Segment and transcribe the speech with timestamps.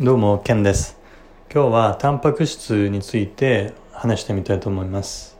[0.00, 0.96] どうも、ケンです。
[1.52, 5.36] 今日はタンパク質について話してみたいと思います。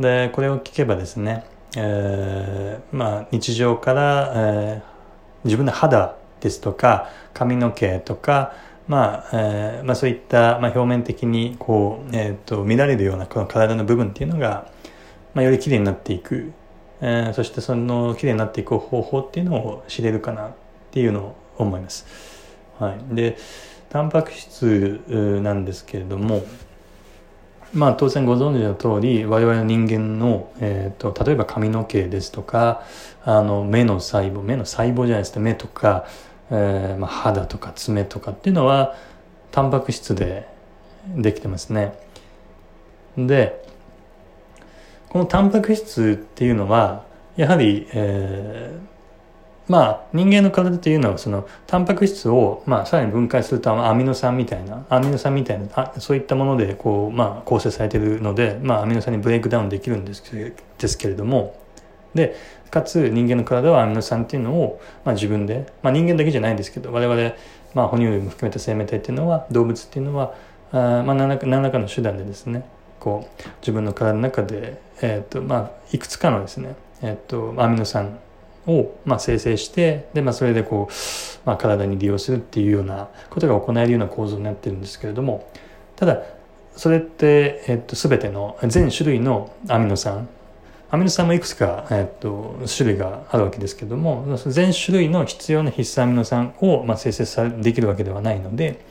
[0.00, 1.44] で、これを聞けばですね、
[1.76, 8.54] えーまあ、日常から、えー自分の肌ですとか髪の毛とか、
[8.88, 14.70] まあえーまあ、そういった、まあ、表面的にこう、えー、と見られるようなこの体の部分っていうのが、
[15.34, 16.54] まあ、より綺麗になっていく、
[17.02, 20.52] えーそしてその綺麗になっていく方法っていうのを知れるかなっ
[20.92, 22.33] ていうのを思います。
[22.78, 23.36] はい、で
[23.90, 25.00] タンパク質
[25.42, 26.44] なんですけれども
[27.72, 32.82] まあ当然ご存知の通り我々の人間の、えー、と例えば髪の毛ですとか
[33.24, 36.06] あの目の細胞目の細胞じゃないですね目とか、
[36.50, 38.94] えーまあ、肌とか爪とかっていうのは
[39.50, 40.48] タンパク質で
[41.16, 41.98] できてますね。
[43.16, 43.62] で
[45.10, 47.04] このタンパク質っていうのは
[47.36, 48.93] やはり、えー
[49.68, 61.60] まあ人間の体というのはそのタンパク質をまあさらに分解するとアミノ酸みたいなアミノ酸みたいなあそういったものでこうまあ構成されているのでまあアミノ酸にブレイクダウンできるんですけですけれども。
[62.14, 62.36] で
[62.70, 67.34] かつ人間の体はアミノ酸っていうのをまあ自分でまあ人間だけじゃないんですけど我々
[67.74, 70.34] まあ哺乳類も含めた生命体っていうのは動物っていうのは
[70.70, 72.64] あまあ何らか何らかの手段でですね
[73.00, 78.18] こう自分の体の中でえっ、とまあいくつかのですねえっ、とアミノ酸
[78.66, 80.92] を、まあ、生成してで、まあ、それでこう、
[81.46, 85.48] まあ、体に利用するっていうようなことが行えるような構造になってるんですけれども
[85.96, 86.22] ただ
[86.76, 90.28] それって、えっと、全ての全種類のアミノ酸
[90.90, 98.84] アミノ酸もいくつか、えっと、種類があるわけですけども全種類の必要な必須アミノ酸を、まあ、生成さできるわけではないので、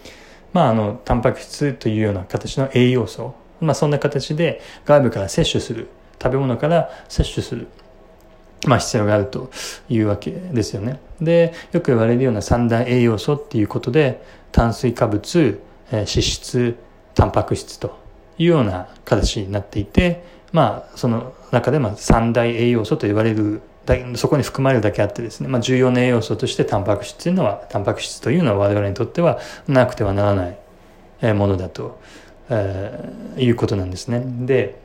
[0.53, 5.87] まあ、あのタンパク質というような形の栄養素、まあ、そんな形で外部から摂取する
[6.21, 7.67] 食べ物から摂取する。
[8.65, 9.49] まあ、必要があると
[9.89, 10.99] いうわけですよね。
[11.21, 15.59] でよく言われるような三大栄養素っていうことで炭水化物、
[15.91, 16.75] 脂質
[17.15, 17.97] タンパク質と
[18.37, 23.61] いうような形になっていてまあその中でま三大栄養素と言われる
[24.15, 31.99] そこに含まれるだけあってですね、まあ、重要な栄養素としてタンパク質というのはタンパク質というのは我々にとってはなくてはならないものだと、
[32.49, 34.23] えーいうことなんですね。
[34.45, 34.79] で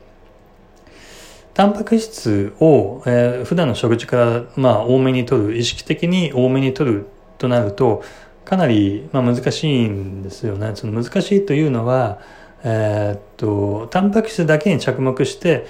[1.59, 8.01] タンパク質を、えー普段の食事から、まあ、多めに取る意識的に多めに取るとなると
[8.45, 10.71] かなり、まあ、難しいんですよね。
[10.75, 12.19] その難しいというのは、
[12.63, 15.67] えーっとタンパク質だけに着目して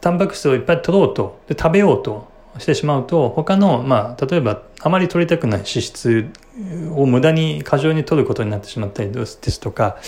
[0.00, 2.26] タンパク質をいっぱい取ろうとで食べようと
[2.58, 6.32] してしまうと他の、まあ、例えばあまり取りたくない脂質
[6.96, 9.98] を無駄に過剰に取ることになってしまったりですとか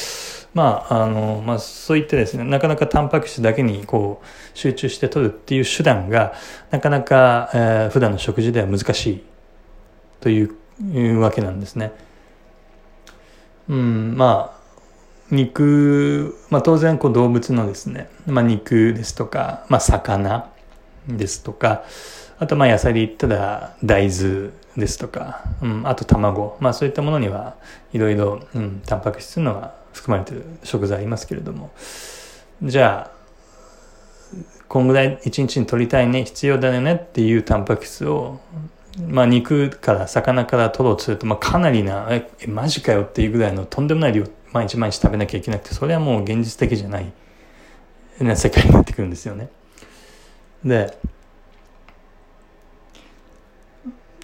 [0.57, 6.33] まああのまあ、そういってですねなかなかタンパク質だけにこう集中して取るっていう手段が
[6.71, 9.23] なかなか、えー普段の食事では難しい
[10.21, 11.93] というわけなんですね。
[13.69, 14.57] うん、まあ
[15.31, 20.51] 肉、まあ、当然こう動物のですね、まあ、肉ですとか、まあ、魚
[21.07, 21.85] ですとか
[22.39, 27.57] あとまあ野菜で言ったら大豆ですとか、うん、あと卵、まあ、そういったものには
[27.93, 31.71] いろいろ、うん、タンパク質のは含まれている食材ありますけれども
[32.63, 33.17] じゃあ
[34.69, 38.41] こんぐらい一日に取りたいね必要だよねっていうタンパク質を
[39.09, 47.13] まあ肉から魚から取ろうとすると、まあ、かなりなええマジかよっていうぐらいのとんでもない量毎日毎日食べなきゃいけなくてそれはもう現実的じゃない
[48.21, 49.51] な世界になってくるんですよね。
[50.65, 50.97] で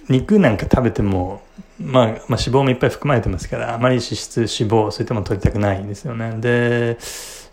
[0.09, 1.41] 肉なんか食べても、
[1.79, 6.33] まあ、まあ脂肪もいっぱい含まれてますからあまり脂質脂肪そういったもの取りたくないんですよね。
[6.39, 6.97] で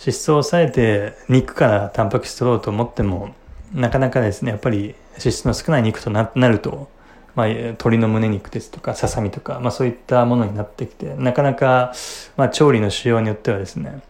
[0.01, 3.35] 脂質を抑えて肉からタンパク質取ろうと思っても
[3.75, 6.89] なかなかですねやっぱり脂質の少ない肉となると、
[7.35, 11.93] まあ、鶏の胸肉ですとかささみとか、まあ、そういったものになってきてなかなか、
[12.37, 14.01] まあ、調理の仕様によってはですね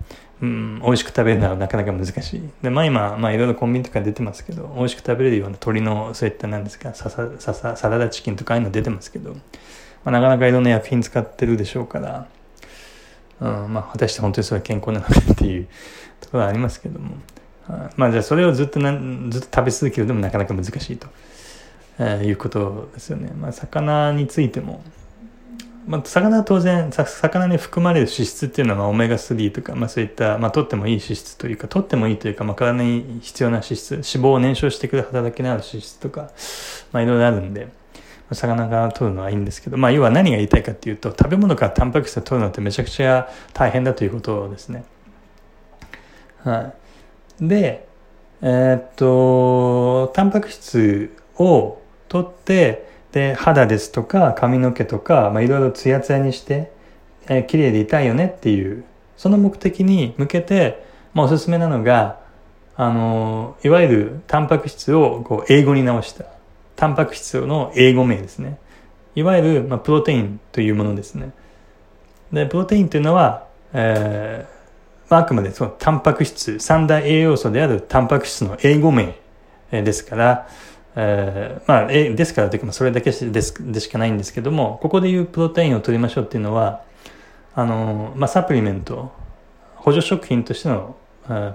[0.43, 2.43] うん、美味しく食べるのはなかなか難しい。
[2.63, 9.39] で、まあ今、まあいろいろコンビニとか出てますけど、美味しく食べれるような鶏の、そういったなんですか、ささ、ささ、サラダチキンとかああいうの出てますけど、ま
[10.07, 12.27] あなかなかいろんな薬品使ってるでしょうから、
[13.41, 15.67] うん、まあ果たして本当にそれは健康なのかっていう
[16.21, 17.17] ところはありますけども、
[17.67, 21.09] はいまあじゃあそれをずっとなん、ずっと食べ続けるでもなかなか難しいと、
[21.99, 23.31] えーいうことですよね。
[23.39, 24.83] まあ魚についても、
[25.91, 36.31] まあ、魚は当然魚に含まれる脂質っていうのはまあオメガ3とか、まあ、そういった、まあ、取ってもいい脂質というか取ってもいいというか、まあ、体に必要な脂質脂肪を燃焼してくる働きのある脂質とか、
[36.93, 37.71] まあ、いろいろあるんで、ま
[38.31, 44.85] あ、魚が取るのはいいんですけど、まあ、要は何が言いたいかっていうと食べ物からタンパク質を取るのってめちゃくちゃ大変だということですね。
[46.45, 46.73] は
[47.41, 47.89] い、で
[48.43, 56.73] えーっとタンパク質を取ってで肌ですとか髪の毛とか、まあ、いろいろツヤツヤにして
[57.31, 58.85] えー、綺麗でいたいよねっていう、
[59.17, 60.85] その目的に向けて、
[61.15, 62.21] まあ、おすすめなのが、
[62.77, 66.25] あの、いわゆるタンパク質をこう英語に直した。
[66.75, 68.59] タンパク質の英語名ですね。
[69.15, 71.33] いわゆる、まあ、プロテインというものですね。
[72.33, 79.15] で、プロテインというのは、えー、まあ、あくまでそのタンパク質、三大栄養素であるタンパク質の英語名
[79.71, 80.49] ですから、
[80.97, 83.41] えー、まあ、え、ですからというか、それだけでで
[83.81, 86.83] しかないんですけども、ここでいうプロテインを取りましょうっていうのは、
[87.55, 89.13] あの、まあ、サプリメント、
[89.77, 90.97] 補助食品としての、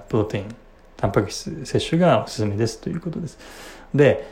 [0.08, 0.54] プロテイン、
[0.96, 3.38] タンパク質摂取がおすすめですということです。
[3.94, 4.26] で、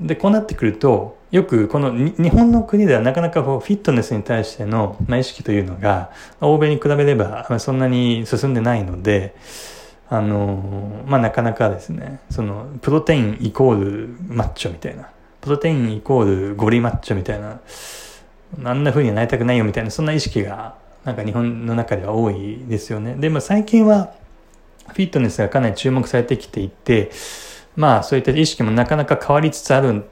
[0.00, 9.34] で、こうなってくると、よくこの日本の国ではなかなかこうフィットネスに対しての、まあ、意識というのが、欧米に比べればそんなに進んでないので、
[10.10, 15.10] あの、まあ、なかなかですね、その、プロテインイコールマッチョみたいな、
[15.40, 17.60] プロテインイコールゴリマッチョみたいな、
[18.64, 23.14] あんな風にはなりたくないよみたいな、そんな意識が、なんか日本の中では多いですよね。
[23.16, 24.12] でも最近は、
[24.88, 27.10] フィットネスがかなり注目されてきていて、
[27.76, 30.04] まあ、そういった意識もなかなか変わりつつあるん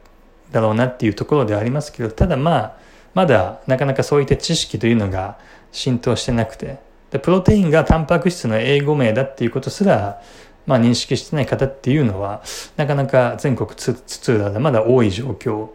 [0.53, 2.77] だろうなっていうところではありますけど、ただまあ、
[3.15, 5.39] まだなかなかそういった知識というのが
[5.73, 6.79] 浸透してなくて、
[7.11, 10.21] でプロテインがタンパク質の英語名だっていうことすら、
[10.67, 12.43] まあ、認識してない方っていうのは
[12.77, 15.69] なかなか全国津々浦々まだ多い状況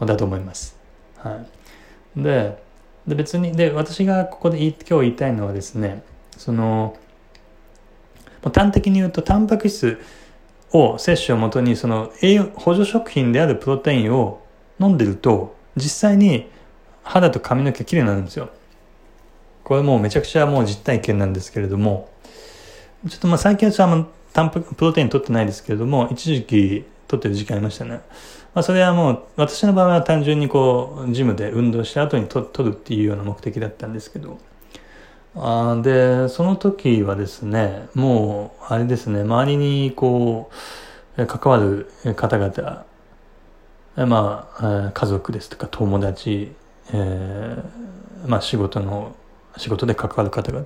[0.00, 0.76] だと思います。
[1.18, 1.44] は
[2.16, 2.58] い、で
[3.06, 6.02] で別にで私がここで今日言いたいのはですね
[6.36, 6.96] その
[8.42, 10.00] 端的に言うとタンパク質
[10.72, 14.42] を摂取をもとにその栄養補助食品であるプロテインを
[14.80, 16.50] 飲んでると実際に
[17.02, 18.50] 肌と髪の毛きれいになるんですよ。
[19.66, 22.08] これもうめちゃくちゃもう実体験なんですけれども、
[23.08, 28.00] ちょっとまあ最近はあんまタンパク、プロテイン取ってないですけれども、一時期取ってる時期ありましたね。
[28.54, 34.38] まあそれはもう、私の場合は単純にこう、ジムで運動した後に取るっていうような目的だったんですけど、
[35.34, 40.48] あで、その時はですね、もう、あれですね、周りにこ
[41.16, 42.84] う、関わる方々、
[43.96, 46.52] まあ、家族ですとか友達、
[46.92, 49.16] えー、まあ仕事の
[49.56, 50.64] 仕事で関わる方々、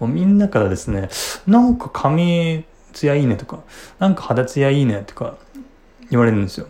[0.00, 1.08] もうみんなからですね、
[1.46, 3.60] なんか髪ツヤいいねとか、
[3.98, 5.36] なんか肌ツヤいいねとか
[6.10, 6.66] 言われるんですよ。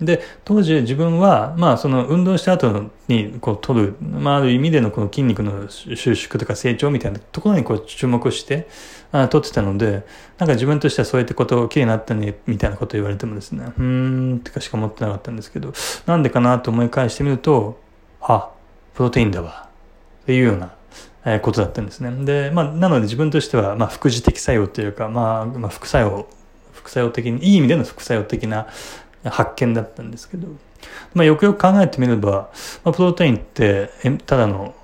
[0.00, 8.68] で、当時自分は、まあその運動した後にこう取る、まあある意味でのこの筋肉の収縮とか成長みたいなところにこう注目して、
[9.12, 10.04] あ取ってたので、
[10.36, 15.72] なんか自分としてはそうやってことを綺麗になったね、みたいなことを言われてもですね、うーんってかしか思ってなかったんですけど、
[16.04, 17.80] なんでかなと思い返してみると、
[18.20, 18.50] あ、
[18.94, 19.66] プロテインだわ。
[20.24, 20.74] っていうような
[21.26, 22.24] えことだったんですね。
[22.24, 26.26] で、まあ、なので自分としては、まあ、副次的作用というか、まあ、まあ、副作用、
[26.72, 28.68] 副作用的に、いい意味での副作用的な
[29.24, 30.48] 発見だったんですけど、
[31.14, 32.50] まあ、よくよく考えてみれば、
[32.84, 33.90] まあ、プロテインって、
[34.24, 34.74] ただの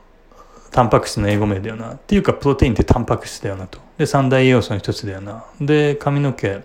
[0.72, 1.92] タンパク質の英語名だよな。
[1.92, 3.78] っていうか、プロテインってタンパク質だよなと。
[3.98, 5.44] で、三大栄養素の一つだよな。
[5.60, 6.62] で、髪の毛、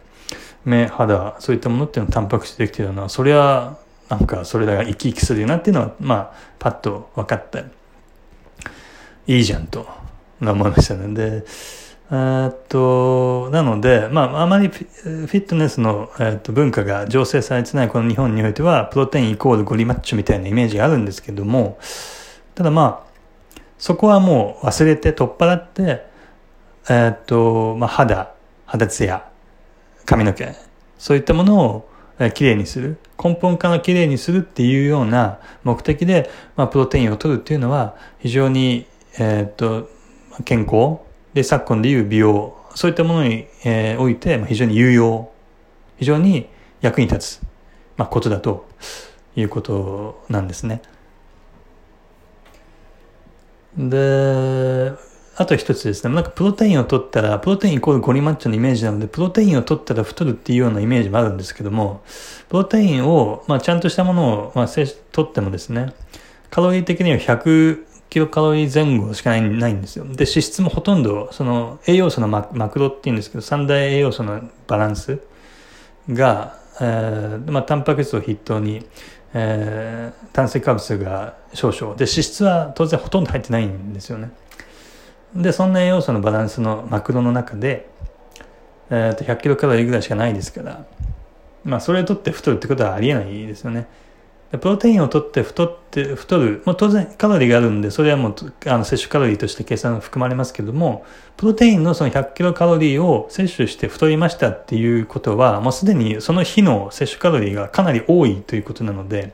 [0.65, 3.09] 目、肌、そういったものっていうのはタンパク質できてるよな。
[3.09, 3.77] そりゃ、
[4.09, 7.61] なんか、それらが生き生きするよなっていうのは、まあ、パッと分かった。
[9.27, 9.85] いいじゃんと
[10.41, 11.13] 思いましたね。
[11.13, 11.43] で、
[12.09, 21.77] えっと、なので、まあ、あまりフィットネスの、えっと、文化が醸成されてないこの日本においては、プロテインイコールゴリマッチョみたいなイメージがあるんですけども、
[22.55, 26.05] ただまあ、そこはもう忘れて取っ払って、
[26.89, 28.33] えっと、まあ、肌、
[28.65, 29.29] 肌ツヤ、
[30.05, 30.55] 髪の毛、
[30.97, 32.97] そういったものを、えきれいにする。
[33.21, 38.87] 根本からきれいにするっていうような目的で、まあ、プロテインを取るっていうのは、非常に
[39.19, 39.89] えー、っと、
[40.45, 40.99] 健康
[41.33, 45.31] で、昨今でいう美容、そういったものに、えー、おいて、まあ、非常に有用、
[45.97, 46.47] 非常に
[46.81, 47.41] 役に立つ、
[47.97, 48.67] まあ、ことだと
[49.35, 50.81] いうことなんですね。
[53.77, 54.91] で、
[55.35, 56.13] あと一つですね。
[56.13, 62.01] なんかプロテインを取ったら、プロテインイコールゴリマッチョのイメージなので、プロテインを取ったら太るっていうようなイメージもあるんですけども、
[62.49, 64.87] プロテインを、まあ、ちゃんとしたものを、まあ、取
[65.21, 65.93] ってもですね、
[66.49, 70.05] カロリー的には100キロカロリー前後しかないないんですよ。
[70.05, 75.19] で、脂質もほとんど、その栄養素のママクロっていうんですけど、三大栄養素のバランス
[76.09, 78.85] が、えー、まあ、タンパク質を筆頭に、
[79.33, 81.95] えー、炭水化物が少々。
[81.95, 84.31] で、脂質は当然ほとんど入ってないんですよね。
[85.35, 87.89] で、そんな栄養素のバランスのマクロの中で、
[88.89, 90.85] えー、と100キロカロリーぐらいしかないですから、
[91.65, 93.87] まあ、それを取って太るってことはありえないですよね。
[94.51, 98.35] プロテインを取って太って太る、まあ、当然カロリーがあるんでそれはもう
[98.65, 109.33] あの摂取カロリーとして計算含まれますけどもプロテインのその100キロカロリーを摂取して太りましたっていうことはもうすでにその日の摂取カロリーがかなり多いということなので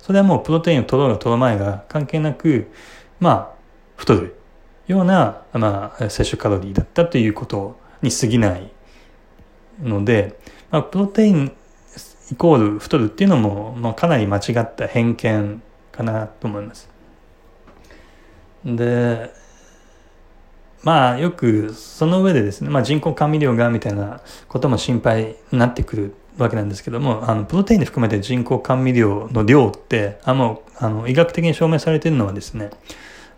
[0.00, 2.68] それはもうプロテインを取ろうが取る前が関係なく
[3.20, 3.58] まあ
[3.94, 4.34] 太る
[4.88, 8.70] ような、まあ、摂取カロリーだったということに過ぎない
[9.82, 10.38] ので、
[10.70, 11.52] まあ、プロテイン
[12.30, 16.88] イコール太るっていうのも、まあ、かなり間違った偏見かなと思います。
[18.64, 19.32] で
[20.82, 32.70] まあよくその上でですね、まあ、人工甘味料がみたいなことも心配になってくるわけなんですけどもあのプロテインで含めて人工甘味料の量ってあのあの医学的に証明されているのはですね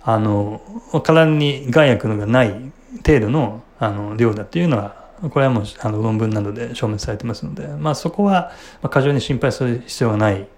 [0.03, 0.61] あの
[1.03, 2.73] 体に害悪のがない
[3.07, 8.53] 程度のあの量だっていうのはこれはもうあの論文などで証明されてますので、まあ、そこは
[8.89, 10.49] 過剰に心配する必要はない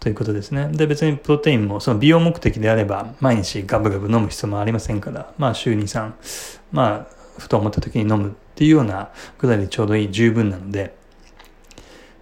[0.00, 0.68] ということですね。
[0.72, 6.12] で、別にプロテインもその美容目的であれば、毎日ガブガブ飲む必要もありませんから、まあ週2、3、
[6.70, 10.94] まあ、ふと思った時に飲むっていうようなぐらいでちょうどいい、十分なので、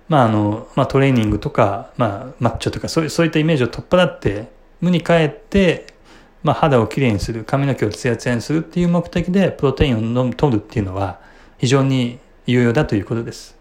[0.08, 4.48] まああの、まあトレーニングとか、まあマッチョとかそう、そういったイメージを取っ払って、
[4.80, 5.86] 無に帰って、
[6.42, 11.20] まあ肌をきれいにする、髪の毛をツヤツヤにするっていう目的でプロテインを飲む、取るっていうのは
[11.58, 13.56] 非常に有用だということです。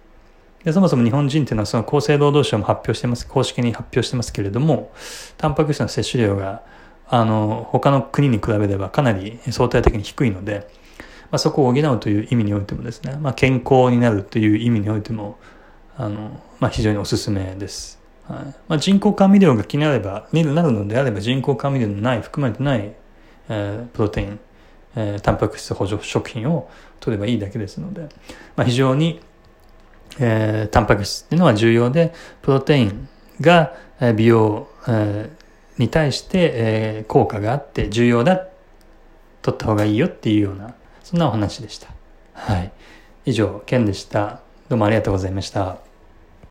[0.64, 4.92] でそもそも日本人っていうのはその厚生労働省も発表してます、公式に発表してますけれども、
[5.38, 6.64] タンパク質の摂取量が、
[7.08, 10.68] あの、他の国に比べればかなり相対的に低いので、
[11.32, 15.38] まあ、そこを補うという意味においてもですね、まあ、健康になるという意味においても、
[15.98, 18.00] あの、まあ、非常におすすめです。
[18.28, 22.92] はいまあ、人工甘味料が気になれば、になるのであれば人工甘味料のない、含まれてない、
[23.50, 24.40] えー、プロテイン、
[24.96, 28.10] えー、タンパク質補助食品を取ればいいだけですので、
[28.56, 29.20] まあ、非常に
[30.20, 33.08] えー、タンパク質っていうのは重要で、プロテイン
[33.42, 33.74] が
[34.16, 38.48] 美容、えー、に対して、えー、効果があって重要だ、
[39.42, 40.74] 取った方がいいよっていうような、
[41.04, 41.90] そんなお話でした。
[42.34, 42.72] はい。
[43.26, 44.42] 以上、ケンでした。
[44.70, 45.78] どうもありがとうございました。